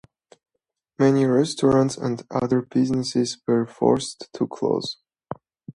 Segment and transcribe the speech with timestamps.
[0.97, 4.97] Many restaurants and other businesses were forced to close.